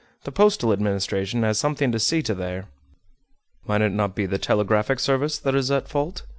[0.23, 2.65] "The postal administration has something to see to there."
[3.67, 6.23] "Might it not be the telegraphic service that is at fault?"